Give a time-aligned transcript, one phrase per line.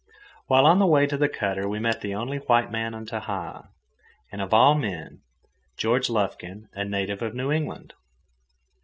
[0.47, 3.67] While on the way to the cutter we met the only white man on Tahaa,
[4.31, 5.21] and of all men,
[5.77, 7.93] George Lufkin, a native of New England!